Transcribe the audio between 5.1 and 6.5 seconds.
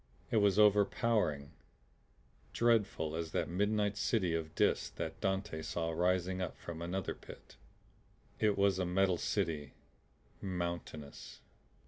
Dante saw rising